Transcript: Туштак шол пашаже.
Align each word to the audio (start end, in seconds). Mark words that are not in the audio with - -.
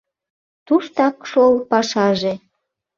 Туштак 0.67 1.15
шол 1.31 1.53
пашаже. 1.69 2.33